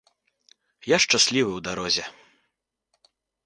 Я 0.95 0.99
шчаслівы 1.05 1.51
ў 1.55 1.59
дарозе. 1.69 2.05